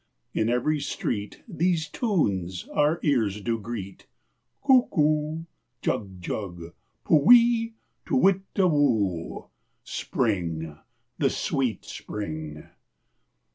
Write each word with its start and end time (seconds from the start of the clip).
In 0.33 0.49
every 0.49 0.79
street 0.79 1.43
these 1.47 1.87
tunes 1.87 2.67
our 2.73 2.99
ears 3.03 3.39
do 3.39 3.59
greet. 3.59 4.07
Cuckoo, 4.65 5.43
jug 5.83 6.19
jug, 6.19 6.73
pu 7.05 7.17
we, 7.17 7.75
to 8.07 8.15
witta 8.15 8.65
woo! 8.67 9.49
Spring! 9.83 10.79
the 11.19 11.29
sweet 11.29 11.85
Spring! 11.85 12.67